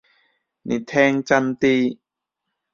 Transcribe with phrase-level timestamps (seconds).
[0.03, 0.03] 你
[0.79, 1.99] 聽真啲！